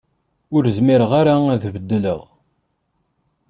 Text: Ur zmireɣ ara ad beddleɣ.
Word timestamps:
Ur 0.55 0.63
zmireɣ 0.77 1.11
ara 1.21 1.35
ad 1.53 1.63
beddleɣ. 1.73 2.21